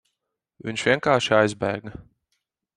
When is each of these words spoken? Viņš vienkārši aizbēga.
Viņš 0.69 0.85
vienkārši 0.87 1.37
aizbēga. 1.43 1.95